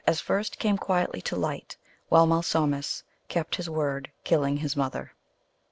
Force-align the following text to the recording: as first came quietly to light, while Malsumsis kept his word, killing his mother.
as 0.07 0.19
first 0.19 0.57
came 0.57 0.79
quietly 0.79 1.21
to 1.21 1.35
light, 1.35 1.77
while 2.09 2.25
Malsumsis 2.25 3.03
kept 3.27 3.57
his 3.57 3.69
word, 3.69 4.09
killing 4.23 4.57
his 4.57 4.75
mother. 4.75 5.11